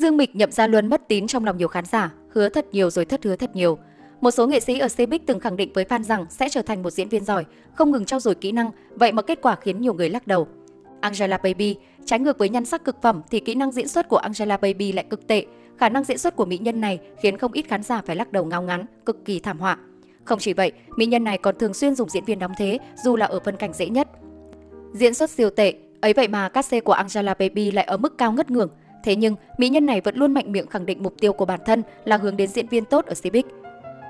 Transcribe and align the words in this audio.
Dương 0.00 0.16
Mịch 0.16 0.36
nhậm 0.36 0.52
ra 0.52 0.66
luôn 0.66 0.86
mất 0.86 1.08
tín 1.08 1.26
trong 1.26 1.44
lòng 1.44 1.56
nhiều 1.56 1.68
khán 1.68 1.84
giả, 1.84 2.12
hứa 2.28 2.48
thật 2.48 2.66
nhiều 2.72 2.90
rồi 2.90 3.04
thất 3.04 3.24
hứa 3.24 3.36
thật 3.36 3.50
nhiều. 3.54 3.78
Một 4.20 4.30
số 4.30 4.46
nghệ 4.46 4.60
sĩ 4.60 4.78
ở 4.78 4.86
Cbiz 4.86 5.18
từng 5.26 5.40
khẳng 5.40 5.56
định 5.56 5.72
với 5.72 5.84
fan 5.84 6.02
rằng 6.02 6.26
sẽ 6.30 6.48
trở 6.48 6.62
thành 6.62 6.82
một 6.82 6.90
diễn 6.90 7.08
viên 7.08 7.24
giỏi, 7.24 7.44
không 7.74 7.90
ngừng 7.90 8.04
trau 8.04 8.20
dồi 8.20 8.34
kỹ 8.34 8.52
năng, 8.52 8.70
vậy 8.94 9.12
mà 9.12 9.22
kết 9.22 9.38
quả 9.42 9.56
khiến 9.60 9.80
nhiều 9.80 9.94
người 9.94 10.10
lắc 10.10 10.26
đầu. 10.26 10.48
Angela 11.00 11.36
Baby, 11.36 11.76
trái 12.04 12.18
ngược 12.18 12.38
với 12.38 12.48
nhan 12.48 12.64
sắc 12.64 12.84
cực 12.84 13.02
phẩm 13.02 13.22
thì 13.30 13.40
kỹ 13.40 13.54
năng 13.54 13.72
diễn 13.72 13.88
xuất 13.88 14.08
của 14.08 14.16
Angela 14.16 14.56
Baby 14.56 14.92
lại 14.92 15.04
cực 15.10 15.26
tệ. 15.26 15.46
Khả 15.78 15.88
năng 15.88 16.04
diễn 16.04 16.18
xuất 16.18 16.36
của 16.36 16.44
mỹ 16.44 16.58
nhân 16.58 16.80
này 16.80 16.98
khiến 17.22 17.38
không 17.38 17.52
ít 17.52 17.68
khán 17.68 17.82
giả 17.82 18.02
phải 18.06 18.16
lắc 18.16 18.32
đầu 18.32 18.44
ngao 18.44 18.62
ngán, 18.62 18.84
cực 19.06 19.24
kỳ 19.24 19.40
thảm 19.40 19.58
họa. 19.58 19.78
Không 20.24 20.38
chỉ 20.38 20.52
vậy, 20.52 20.72
mỹ 20.96 21.06
nhân 21.06 21.24
này 21.24 21.38
còn 21.38 21.58
thường 21.58 21.74
xuyên 21.74 21.94
dùng 21.94 22.08
diễn 22.08 22.24
viên 22.24 22.38
đóng 22.38 22.52
thế 22.58 22.78
dù 23.04 23.16
là 23.16 23.26
ở 23.26 23.40
phân 23.40 23.56
cảnh 23.56 23.72
dễ 23.72 23.88
nhất. 23.88 24.08
Diễn 24.92 25.14
xuất 25.14 25.30
siêu 25.30 25.50
tệ, 25.50 25.74
ấy 26.00 26.12
vậy 26.12 26.28
mà 26.28 26.48
cát 26.48 26.64
xê 26.64 26.80
của 26.80 26.92
Angela 26.92 27.34
Baby 27.34 27.70
lại 27.70 27.84
ở 27.84 27.96
mức 27.96 28.18
cao 28.18 28.32
ngất 28.32 28.50
ngưỡng. 28.50 28.68
Thế 29.04 29.16
nhưng, 29.16 29.36
mỹ 29.58 29.68
nhân 29.68 29.86
này 29.86 30.00
vẫn 30.00 30.16
luôn 30.16 30.34
mạnh 30.34 30.52
miệng 30.52 30.66
khẳng 30.66 30.86
định 30.86 31.02
mục 31.02 31.14
tiêu 31.20 31.32
của 31.32 31.44
bản 31.44 31.60
thân 31.66 31.82
là 32.04 32.16
hướng 32.16 32.36
đến 32.36 32.48
diễn 32.48 32.66
viên 32.66 32.84
tốt 32.84 33.06
ở 33.06 33.14
Cbiz. 33.22 33.42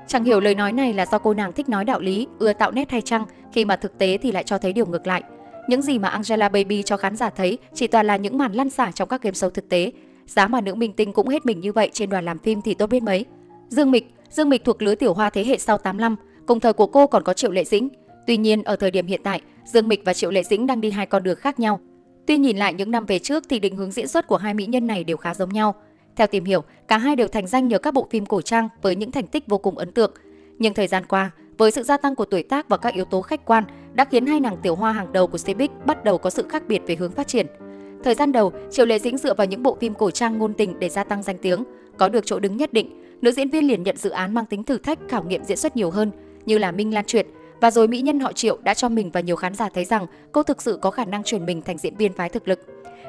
Chẳng 0.07 0.23
hiểu 0.23 0.39
lời 0.39 0.55
nói 0.55 0.71
này 0.71 0.93
là 0.93 1.05
do 1.05 1.17
cô 1.17 1.33
nàng 1.33 1.53
thích 1.53 1.69
nói 1.69 1.85
đạo 1.85 1.99
lý, 1.99 2.27
ưa 2.39 2.53
tạo 2.53 2.71
nét 2.71 2.91
hay 2.91 3.01
chăng, 3.01 3.25
khi 3.53 3.65
mà 3.65 3.75
thực 3.75 3.97
tế 3.97 4.17
thì 4.17 4.31
lại 4.31 4.43
cho 4.43 4.57
thấy 4.57 4.73
điều 4.73 4.85
ngược 4.85 5.07
lại. 5.07 5.23
Những 5.67 5.81
gì 5.81 5.99
mà 5.99 6.09
Angela 6.09 6.49
Baby 6.49 6.83
cho 6.83 6.97
khán 6.97 7.15
giả 7.15 7.29
thấy 7.29 7.57
chỉ 7.73 7.87
toàn 7.87 8.07
là 8.07 8.15
những 8.15 8.37
màn 8.37 8.53
lăn 8.53 8.69
xả 8.69 8.91
trong 8.91 9.09
các 9.09 9.21
game 9.21 9.33
show 9.33 9.49
thực 9.49 9.69
tế. 9.69 9.91
Giá 10.25 10.47
mà 10.47 10.61
nữ 10.61 10.75
minh 10.75 10.93
tinh 10.93 11.13
cũng 11.13 11.27
hết 11.27 11.45
mình 11.45 11.59
như 11.59 11.71
vậy 11.71 11.89
trên 11.93 12.09
đoàn 12.09 12.25
làm 12.25 12.39
phim 12.39 12.61
thì 12.61 12.73
tốt 12.73 12.87
biết 12.87 13.03
mấy. 13.03 13.25
Dương 13.67 13.91
Mịch, 13.91 14.13
Dương 14.29 14.49
Mịch 14.49 14.63
thuộc 14.63 14.81
lứa 14.81 14.95
tiểu 14.95 15.13
hoa 15.13 15.29
thế 15.29 15.43
hệ 15.43 15.57
sau 15.57 15.77
85, 15.77 16.15
cùng 16.45 16.59
thời 16.59 16.73
của 16.73 16.87
cô 16.87 17.07
còn 17.07 17.23
có 17.23 17.33
Triệu 17.33 17.51
Lệ 17.51 17.63
Dĩnh. 17.63 17.89
Tuy 18.27 18.37
nhiên 18.37 18.63
ở 18.63 18.75
thời 18.75 18.91
điểm 18.91 19.07
hiện 19.07 19.21
tại, 19.23 19.41
Dương 19.65 19.87
Mịch 19.87 20.05
và 20.05 20.13
Triệu 20.13 20.31
Lệ 20.31 20.43
Dĩnh 20.43 20.67
đang 20.67 20.81
đi 20.81 20.91
hai 20.91 21.05
con 21.05 21.23
đường 21.23 21.37
khác 21.37 21.59
nhau. 21.59 21.79
Tuy 22.25 22.37
nhìn 22.37 22.57
lại 22.57 22.73
những 22.73 22.91
năm 22.91 23.05
về 23.05 23.19
trước 23.19 23.43
thì 23.49 23.59
định 23.59 23.75
hướng 23.75 23.91
diễn 23.91 24.07
xuất 24.07 24.27
của 24.27 24.37
hai 24.37 24.53
mỹ 24.53 24.65
nhân 24.65 24.87
này 24.87 25.03
đều 25.03 25.17
khá 25.17 25.33
giống 25.33 25.49
nhau. 25.49 25.75
Theo 26.15 26.27
tìm 26.27 26.45
hiểu, 26.45 26.63
cả 26.87 26.97
hai 26.97 27.15
đều 27.15 27.27
thành 27.27 27.47
danh 27.47 27.67
nhờ 27.67 27.79
các 27.79 27.93
bộ 27.93 28.07
phim 28.09 28.25
cổ 28.25 28.41
trang 28.41 28.69
với 28.81 28.95
những 28.95 29.11
thành 29.11 29.27
tích 29.27 29.47
vô 29.47 29.57
cùng 29.57 29.77
ấn 29.77 29.91
tượng. 29.91 30.11
Nhưng 30.59 30.73
thời 30.73 30.87
gian 30.87 31.05
qua, 31.05 31.31
với 31.57 31.71
sự 31.71 31.83
gia 31.83 31.97
tăng 31.97 32.15
của 32.15 32.25
tuổi 32.25 32.43
tác 32.43 32.69
và 32.69 32.77
các 32.77 32.93
yếu 32.93 33.05
tố 33.05 33.21
khách 33.21 33.45
quan 33.45 33.63
đã 33.93 34.05
khiến 34.05 34.25
hai 34.25 34.39
nàng 34.39 34.57
tiểu 34.63 34.75
hoa 34.75 34.91
hàng 34.91 35.13
đầu 35.13 35.27
của 35.27 35.37
Cbiz 35.37 35.69
bắt 35.85 36.03
đầu 36.03 36.17
có 36.17 36.29
sự 36.29 36.45
khác 36.49 36.63
biệt 36.67 36.81
về 36.87 36.95
hướng 36.95 37.11
phát 37.11 37.27
triển. 37.27 37.47
Thời 38.03 38.15
gian 38.15 38.31
đầu, 38.31 38.51
Triệu 38.71 38.85
Lệ 38.85 38.99
Dĩnh 38.99 39.17
dựa 39.17 39.33
vào 39.33 39.47
những 39.47 39.63
bộ 39.63 39.77
phim 39.79 39.93
cổ 39.93 40.11
trang 40.11 40.37
ngôn 40.37 40.53
tình 40.53 40.79
để 40.79 40.89
gia 40.89 41.03
tăng 41.03 41.23
danh 41.23 41.37
tiếng, 41.37 41.63
có 41.97 42.09
được 42.09 42.25
chỗ 42.25 42.39
đứng 42.39 42.57
nhất 42.57 42.73
định. 42.73 43.03
Nữ 43.21 43.31
diễn 43.31 43.49
viên 43.49 43.67
liền 43.67 43.83
nhận 43.83 43.97
dự 43.97 44.09
án 44.09 44.33
mang 44.33 44.45
tính 44.45 44.63
thử 44.63 44.77
thách 44.77 44.99
khảo 45.09 45.23
nghiệm 45.23 45.43
diễn 45.43 45.57
xuất 45.57 45.75
nhiều 45.75 45.89
hơn, 45.89 46.11
như 46.45 46.57
là 46.57 46.71
Minh 46.71 46.93
Lan 46.93 47.05
Truyệt, 47.05 47.27
và 47.61 47.71
rồi 47.71 47.87
mỹ 47.87 48.01
nhân 48.01 48.19
họ 48.19 48.33
Triệu 48.33 48.57
đã 48.63 48.73
cho 48.73 48.89
mình 48.89 49.09
và 49.11 49.19
nhiều 49.19 49.35
khán 49.35 49.53
giả 49.53 49.69
thấy 49.73 49.85
rằng 49.85 50.05
cô 50.31 50.43
thực 50.43 50.61
sự 50.61 50.79
có 50.81 50.91
khả 50.91 51.05
năng 51.05 51.23
chuyển 51.23 51.45
mình 51.45 51.61
thành 51.61 51.77
diễn 51.77 51.95
viên 51.95 52.13
phái 52.13 52.29
thực 52.29 52.47
lực. 52.47 52.59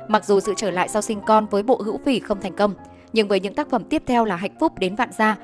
Mặc 0.09 0.25
dù 0.25 0.41
sự 0.41 0.55
trở 0.57 0.71
lại 0.71 0.89
sau 0.89 1.03
sinh 1.03 1.21
con 1.27 1.47
với 1.47 1.63
bộ 1.63 1.83
hữu 1.85 1.99
phỉ 2.05 2.21
không 2.21 2.41
thành 2.41 2.57
công, 2.57 2.75
nhưng 3.13 3.29
với 3.29 3.41
những 3.41 3.55
tác 3.55 3.71
phẩm 3.71 3.85
tiếp 3.85 4.03
theo 4.07 4.25
là 4.25 4.37
Hạnh 4.37 4.57
phúc 4.61 4.79
đến 4.79 4.97
vạn 4.97 5.11
gia 5.19 5.37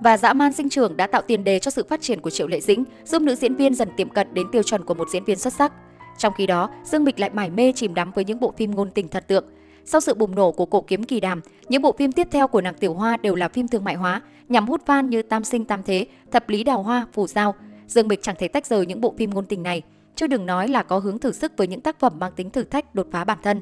và 0.00 0.16
dã 0.16 0.32
man 0.32 0.52
sinh 0.52 0.68
trường 0.68 0.96
đã 0.96 1.06
tạo 1.06 1.22
tiền 1.22 1.44
đề 1.44 1.58
cho 1.58 1.70
sự 1.70 1.84
phát 1.88 2.02
triển 2.02 2.20
của 2.20 2.30
Triệu 2.30 2.46
Lệ 2.46 2.60
Dĩnh, 2.60 2.84
giúp 3.04 3.22
nữ 3.22 3.34
diễn 3.34 3.54
viên 3.54 3.74
dần 3.74 3.88
tiệm 3.96 4.08
cận 4.08 4.34
đến 4.34 4.46
tiêu 4.52 4.62
chuẩn 4.62 4.84
của 4.84 4.94
một 4.94 5.08
diễn 5.12 5.24
viên 5.24 5.38
xuất 5.38 5.52
sắc. 5.52 5.72
Trong 6.18 6.32
khi 6.36 6.46
đó, 6.46 6.70
Dương 6.84 7.04
Mịch 7.04 7.20
lại 7.20 7.30
mải 7.30 7.50
mê 7.50 7.72
chìm 7.76 7.94
đắm 7.94 8.10
với 8.14 8.24
những 8.24 8.40
bộ 8.40 8.54
phim 8.56 8.74
ngôn 8.74 8.90
tình 8.90 9.08
thật 9.08 9.28
tượng. 9.28 9.44
Sau 9.84 10.00
sự 10.00 10.14
bùng 10.14 10.34
nổ 10.34 10.52
của 10.52 10.66
cổ 10.66 10.80
kiếm 10.80 11.04
kỳ 11.04 11.20
đàm, 11.20 11.40
những 11.68 11.82
bộ 11.82 11.92
phim 11.98 12.12
tiếp 12.12 12.28
theo 12.30 12.48
của 12.48 12.60
nàng 12.60 12.74
Tiểu 12.74 12.94
Hoa 12.94 13.16
đều 13.16 13.34
là 13.34 13.48
phim 13.48 13.68
thương 13.68 13.84
mại 13.84 13.94
hóa, 13.94 14.22
nhằm 14.48 14.66
hút 14.66 14.80
fan 14.86 15.08
như 15.08 15.22
Tam 15.22 15.44
sinh 15.44 15.64
tam 15.64 15.82
thế, 15.82 16.06
Thập 16.30 16.48
lý 16.48 16.64
đào 16.64 16.82
hoa, 16.82 17.06
phù 17.12 17.26
giao. 17.26 17.54
Dương 17.86 18.08
Mịch 18.08 18.22
chẳng 18.22 18.36
thể 18.38 18.48
tách 18.48 18.66
rời 18.66 18.86
những 18.86 19.00
bộ 19.00 19.14
phim 19.18 19.30
ngôn 19.30 19.46
tình 19.46 19.62
này, 19.62 19.82
chứ 20.16 20.26
đừng 20.26 20.46
nói 20.46 20.68
là 20.68 20.82
có 20.82 20.98
hướng 20.98 21.18
thử 21.18 21.32
sức 21.32 21.52
với 21.56 21.66
những 21.66 21.80
tác 21.80 22.00
phẩm 22.00 22.18
mang 22.18 22.32
tính 22.36 22.50
thử 22.50 22.64
thách 22.64 22.94
đột 22.94 23.06
phá 23.12 23.24
bản 23.24 23.38
thân. 23.42 23.60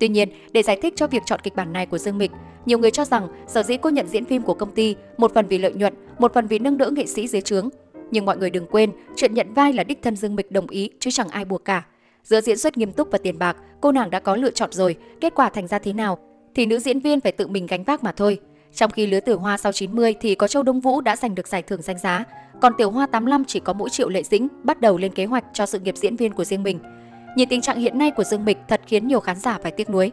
Tuy 0.00 0.08
nhiên, 0.08 0.28
để 0.52 0.62
giải 0.62 0.78
thích 0.82 0.94
cho 0.96 1.06
việc 1.06 1.22
chọn 1.26 1.40
kịch 1.42 1.56
bản 1.56 1.72
này 1.72 1.86
của 1.86 1.98
Dương 1.98 2.18
Mịch, 2.18 2.30
nhiều 2.66 2.78
người 2.78 2.90
cho 2.90 3.04
rằng 3.04 3.28
sở 3.46 3.62
dĩ 3.62 3.76
cô 3.76 3.90
nhận 3.90 4.08
diễn 4.08 4.24
phim 4.24 4.42
của 4.42 4.54
công 4.54 4.74
ty 4.74 4.96
một 5.16 5.34
phần 5.34 5.46
vì 5.46 5.58
lợi 5.58 5.72
nhuận, 5.72 5.94
một 6.18 6.34
phần 6.34 6.46
vì 6.46 6.58
nâng 6.58 6.78
đỡ 6.78 6.90
nghệ 6.90 7.06
sĩ 7.06 7.28
dưới 7.28 7.42
trướng. 7.42 7.68
Nhưng 8.10 8.24
mọi 8.24 8.36
người 8.36 8.50
đừng 8.50 8.66
quên, 8.66 8.92
chuyện 9.16 9.34
nhận 9.34 9.54
vai 9.54 9.72
là 9.72 9.84
đích 9.84 10.02
thân 10.02 10.16
Dương 10.16 10.36
Mịch 10.36 10.52
đồng 10.52 10.68
ý 10.68 10.90
chứ 11.00 11.10
chẳng 11.10 11.28
ai 11.28 11.44
buộc 11.44 11.64
cả. 11.64 11.86
Giữa 12.22 12.40
diễn 12.40 12.58
xuất 12.58 12.78
nghiêm 12.78 12.92
túc 12.92 13.08
và 13.10 13.18
tiền 13.18 13.38
bạc, 13.38 13.56
cô 13.80 13.92
nàng 13.92 14.10
đã 14.10 14.20
có 14.20 14.36
lựa 14.36 14.50
chọn 14.50 14.72
rồi, 14.72 14.96
kết 15.20 15.34
quả 15.34 15.48
thành 15.48 15.66
ra 15.66 15.78
thế 15.78 15.92
nào 15.92 16.18
thì 16.54 16.66
nữ 16.66 16.78
diễn 16.78 17.00
viên 17.00 17.20
phải 17.20 17.32
tự 17.32 17.46
mình 17.46 17.66
gánh 17.66 17.84
vác 17.84 18.04
mà 18.04 18.12
thôi. 18.12 18.38
Trong 18.74 18.90
khi 18.90 19.06
lứa 19.06 19.20
tử 19.20 19.36
hoa 19.36 19.56
sau 19.56 19.72
90 19.72 20.14
thì 20.20 20.34
có 20.34 20.48
Châu 20.48 20.62
Đông 20.62 20.80
Vũ 20.80 21.00
đã 21.00 21.16
giành 21.16 21.34
được 21.34 21.48
giải 21.48 21.62
thưởng 21.62 21.82
danh 21.82 21.98
giá, 21.98 22.24
còn 22.60 22.72
tiểu 22.78 22.90
hoa 22.90 23.06
85 23.06 23.44
chỉ 23.44 23.60
có 23.60 23.72
mỗi 23.72 23.90
Triệu 23.90 24.08
Lệ 24.08 24.22
Dĩnh 24.22 24.48
bắt 24.62 24.80
đầu 24.80 24.98
lên 24.98 25.12
kế 25.12 25.24
hoạch 25.24 25.44
cho 25.52 25.66
sự 25.66 25.78
nghiệp 25.78 25.96
diễn 25.96 26.16
viên 26.16 26.32
của 26.32 26.44
riêng 26.44 26.62
mình. 26.62 26.78
Nhìn 27.36 27.48
tình 27.48 27.60
trạng 27.60 27.78
hiện 27.78 27.98
nay 27.98 28.10
của 28.10 28.24
Dương 28.24 28.44
Mịch 28.44 28.58
thật 28.68 28.80
khiến 28.86 29.08
nhiều 29.08 29.20
khán 29.20 29.36
giả 29.36 29.58
phải 29.62 29.72
tiếc 29.72 29.90
nuối. 29.90 30.12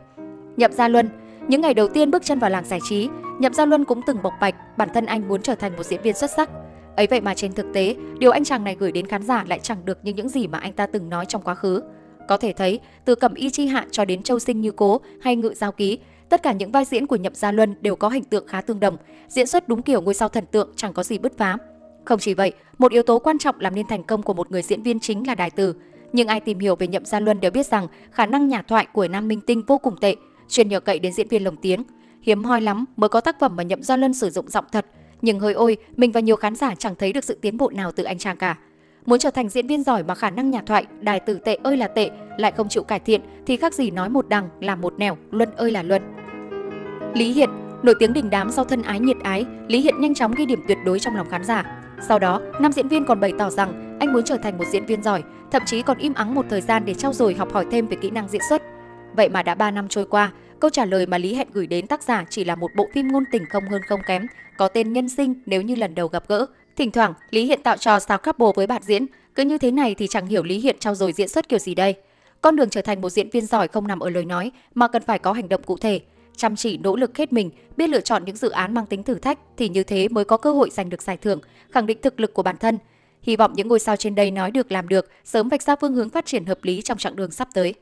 Nhậm 0.58 0.72
Gia 0.72 0.88
Luân, 0.88 1.10
những 1.48 1.62
ngày 1.62 1.74
đầu 1.74 1.88
tiên 1.88 2.12
bước 2.12 2.26
chân 2.26 2.40
vào 2.40 2.50
làng 2.50 2.66
giải 2.66 2.80
trí, 2.90 3.10
Nhậm 3.40 3.54
Gia 3.54 3.66
Luân 3.66 3.86
cũng 3.86 4.02
từng 4.08 4.22
bộc 4.24 4.34
bạch 4.42 4.78
bản 4.78 4.90
thân 4.94 5.06
anh 5.06 5.28
muốn 5.28 5.42
trở 5.42 5.56
thành 5.56 5.76
một 5.78 5.84
diễn 5.84 6.02
viên 6.02 6.16
xuất 6.16 6.32
sắc. 6.32 6.50
Ấy 6.96 7.08
vậy 7.08 7.22
mà 7.22 7.34
trên 7.34 7.54
thực 7.54 7.66
tế, 7.74 7.96
điều 8.20 8.32
anh 8.32 8.44
chàng 8.44 8.64
này 8.64 8.76
gửi 8.80 8.92
đến 8.92 9.08
khán 9.08 9.24
giả 9.24 9.44
lại 9.48 9.60
chẳng 9.60 9.86
được 9.86 9.98
như 10.04 10.14
những 10.14 10.30
gì 10.30 10.48
mà 10.48 10.58
anh 10.58 10.74
ta 10.74 10.88
từng 10.88 11.10
nói 11.10 11.26
trong 11.26 11.42
quá 11.42 11.56
khứ. 11.56 11.82
Có 12.28 12.38
thể 12.38 12.54
thấy, 12.54 12.80
từ 13.06 13.16
Cẩm 13.16 13.34
Y 13.34 13.50
Chi 13.50 13.68
Hạ 13.68 13.86
cho 13.92 14.06
đến 14.06 14.24
Châu 14.24 14.40
Sinh 14.40 14.62
Như 14.62 14.72
Cố 14.72 15.02
hay 15.22 15.36
Ngự 15.36 15.54
Giao 15.54 15.72
Ký, 15.72 16.00
tất 16.30 16.44
cả 16.44 16.54
những 16.54 16.72
vai 16.72 16.86
diễn 16.86 17.08
của 17.08 17.16
Nhậm 17.16 17.36
Gia 17.36 17.52
Luân 17.52 17.76
đều 17.82 17.96
có 17.96 18.10
hình 18.10 18.24
tượng 18.24 18.48
khá 18.48 18.62
tương 18.62 18.80
đồng, 18.80 18.98
diễn 19.28 19.48
xuất 19.48 19.68
đúng 19.68 19.82
kiểu 19.82 20.02
ngôi 20.02 20.14
sao 20.14 20.30
thần 20.30 20.46
tượng 20.46 20.70
chẳng 20.76 20.94
có 20.94 21.04
gì 21.04 21.18
bứt 21.18 21.38
phá. 21.38 21.58
Không 22.06 22.20
chỉ 22.20 22.34
vậy, 22.34 22.54
một 22.78 22.92
yếu 22.92 23.04
tố 23.04 23.20
quan 23.20 23.38
trọng 23.38 23.60
làm 23.60 23.76
nên 23.76 23.88
thành 23.88 24.04
công 24.04 24.24
của 24.24 24.34
một 24.34 24.52
người 24.52 24.62
diễn 24.62 24.84
viên 24.84 25.00
chính 25.00 25.28
là 25.28 25.36
đài 25.36 25.52
từ. 25.52 25.76
Nhưng 26.14 26.28
ai 26.28 26.40
tìm 26.40 26.60
hiểu 26.60 26.76
về 26.76 26.88
Nhậm 26.88 27.06
Gia 27.06 27.20
Luân 27.20 27.40
đều 27.40 27.52
biết 27.52 27.66
rằng 27.66 27.88
khả 28.12 28.26
năng 28.26 28.48
nhả 28.48 28.62
thoại 28.62 28.88
của 28.94 29.08
nam 29.08 29.28
minh 29.28 29.42
tinh 29.42 29.64
vô 29.68 29.78
cùng 29.78 29.96
tệ, 30.02 30.16
chuyên 30.50 30.68
nhờ 30.68 30.80
cậy 30.80 31.00
đến 31.00 31.14
diễn 31.14 31.28
viên 31.28 31.44
lồng 31.44 31.58
tiếng. 31.58 31.84
Hiếm 32.22 32.44
hoi 32.44 32.62
lắm 32.62 32.86
mới 32.96 33.10
có 33.10 33.22
tác 33.22 33.40
phẩm 33.40 33.56
mà 33.56 33.64
Nhậm 33.64 33.84
Gia 33.84 33.98
Luân 33.98 34.14
sử 34.14 34.30
dụng 34.30 34.50
giọng 34.50 34.66
thật, 34.72 34.86
nhưng 35.22 35.40
hơi 35.40 35.54
ôi, 35.54 35.78
mình 35.96 36.12
và 36.12 36.20
nhiều 36.20 36.36
khán 36.36 36.56
giả 36.56 36.76
chẳng 36.76 36.96
thấy 36.96 37.14
được 37.14 37.24
sự 37.24 37.38
tiến 37.42 37.58
bộ 37.58 37.70
nào 37.70 37.92
từ 37.92 38.04
anh 38.04 38.18
chàng 38.18 38.38
cả. 38.38 38.58
Muốn 39.06 39.20
trở 39.20 39.32
thành 39.32 39.50
diễn 39.50 39.68
viên 39.68 39.84
giỏi 39.84 40.04
mà 40.04 40.16
khả 40.16 40.30
năng 40.30 40.52
nhạc 40.52 40.66
thoại, 40.66 40.86
đài 41.02 41.20
tử 41.20 41.40
tệ 41.46 41.58
ơi 41.64 41.78
là 41.78 41.88
tệ, 41.88 42.10
lại 42.38 42.52
không 42.52 42.70
chịu 42.70 42.84
cải 42.84 43.00
thiện 43.00 43.22
thì 43.46 43.58
khác 43.58 43.74
gì 43.74 43.92
nói 43.92 44.10
một 44.10 44.30
đằng 44.30 44.50
làm 44.60 44.82
một 44.82 44.94
nẻo, 44.98 45.18
luân 45.32 45.56
ơi 45.56 45.72
là 45.72 45.84
luân. 45.84 46.02
Lý 47.14 47.34
Hiện, 47.34 47.50
nổi 47.84 47.96
tiếng 48.00 48.14
đình 48.14 48.30
đám 48.30 48.52
sau 48.52 48.66
thân 48.66 48.82
ái 48.82 49.00
nhiệt 49.00 49.18
ái, 49.24 49.46
Lý 49.68 49.82
Hiện 49.82 50.02
nhanh 50.02 50.14
chóng 50.14 50.34
ghi 50.38 50.46
điểm 50.46 50.60
tuyệt 50.68 50.78
đối 50.86 51.00
trong 51.00 51.16
lòng 51.16 51.30
khán 51.30 51.44
giả. 51.44 51.82
Sau 52.08 52.20
đó, 52.20 52.42
nam 52.62 52.72
diễn 52.72 52.88
viên 52.88 53.06
còn 53.06 53.20
bày 53.20 53.34
tỏ 53.40 53.50
rằng 53.50 53.98
anh 54.00 54.14
muốn 54.14 54.24
trở 54.24 54.38
thành 54.38 54.58
một 54.58 54.66
diễn 54.72 54.86
viên 54.86 55.04
giỏi, 55.04 55.24
thậm 55.52 55.62
chí 55.66 55.82
còn 55.82 55.98
im 55.98 56.14
ắng 56.14 56.36
một 56.36 56.46
thời 56.50 56.62
gian 56.62 56.86
để 56.86 56.94
trau 56.94 57.14
dồi 57.14 57.34
học 57.34 57.54
hỏi 57.54 57.66
thêm 57.72 57.88
về 57.88 57.98
kỹ 58.02 58.10
năng 58.10 58.30
diễn 58.30 58.42
xuất. 58.50 58.62
Vậy 59.16 59.30
mà 59.30 59.44
đã 59.44 59.56
3 59.56 59.72
năm 59.72 59.88
trôi 59.88 60.06
qua, 60.06 60.32
câu 60.60 60.70
trả 60.70 60.86
lời 60.86 61.06
mà 61.06 61.18
Lý 61.18 61.36
Hẹn 61.36 61.48
gửi 61.54 61.68
đến 61.68 61.88
tác 61.88 62.04
giả 62.04 62.26
chỉ 62.30 62.44
là 62.44 62.56
một 62.56 62.72
bộ 62.76 62.88
phim 62.94 63.08
ngôn 63.08 63.24
tình 63.32 63.46
không 63.50 63.64
hơn 63.70 63.82
không 63.88 64.02
kém, 64.08 64.28
có 64.58 64.68
tên 64.68 64.94
nhân 64.94 65.10
sinh 65.10 65.34
nếu 65.46 65.62
như 65.62 65.76
lần 65.76 65.96
đầu 65.96 66.08
gặp 66.08 66.24
gỡ. 66.28 66.46
Thỉnh 66.76 66.92
thoảng, 66.92 67.14
Lý 67.30 67.46
Hiện 67.46 67.62
tạo 67.64 67.78
trò 67.78 68.00
sao 68.00 68.18
couple 68.18 68.48
với 68.56 68.68
bạn 68.68 68.82
diễn, 68.86 69.06
cứ 69.36 69.44
như 69.44 69.58
thế 69.58 69.72
này 69.72 69.96
thì 69.96 70.08
chẳng 70.08 70.28
hiểu 70.28 70.44
Lý 70.44 70.60
Hiện 70.60 70.76
trao 70.80 70.96
dồi 70.96 71.14
diễn 71.14 71.28
xuất 71.28 71.50
kiểu 71.50 71.60
gì 71.60 71.76
đây. 71.76 71.96
Con 72.42 72.56
đường 72.56 72.70
trở 72.70 72.82
thành 72.82 73.02
một 73.02 73.10
diễn 73.10 73.30
viên 73.30 73.46
giỏi 73.46 73.68
không 73.68 73.88
nằm 73.88 74.00
ở 74.00 74.10
lời 74.10 74.26
nói 74.26 74.52
mà 74.74 74.88
cần 74.88 75.02
phải 75.02 75.20
có 75.20 75.34
hành 75.34 75.50
động 75.50 75.64
cụ 75.64 75.78
thể, 75.78 76.00
chăm 76.38 76.56
chỉ 76.56 76.78
nỗ 76.78 76.96
lực 76.96 77.18
hết 77.18 77.34
mình, 77.34 77.50
biết 77.78 77.90
lựa 77.90 78.02
chọn 78.02 78.26
những 78.26 78.36
dự 78.36 78.50
án 78.50 78.74
mang 78.74 78.86
tính 78.86 79.04
thử 79.04 79.16
thách 79.16 79.40
thì 79.58 79.70
như 79.70 79.84
thế 79.84 80.08
mới 80.08 80.26
có 80.26 80.38
cơ 80.38 80.52
hội 80.52 80.70
giành 80.70 80.90
được 80.90 81.02
giải 81.02 81.18
thưởng, 81.18 81.40
khẳng 81.72 81.86
định 81.86 81.98
thực 82.02 82.20
lực 82.20 82.34
của 82.34 82.44
bản 82.44 82.58
thân. 82.58 82.78
Hy 83.22 83.36
vọng 83.36 83.54
những 83.56 83.68
ngôi 83.68 83.80
sao 83.80 83.96
trên 83.96 84.16
đây 84.16 84.32
nói 84.32 84.52
được 84.52 84.72
làm 84.72 84.88
được, 84.88 85.10
sớm 85.24 85.50
vạch 85.50 85.62
ra 85.62 85.76
phương 85.76 85.94
hướng 85.94 86.10
phát 86.10 86.26
triển 86.26 86.46
hợp 86.46 86.64
lý 86.64 86.82
trong 86.82 86.98
chặng 86.98 87.16
đường 87.16 87.32
sắp 87.32 87.48
tới. 87.54 87.74